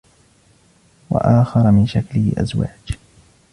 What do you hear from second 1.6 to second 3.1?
مِنْ شَكْلِهِ أَزْوَاجٌ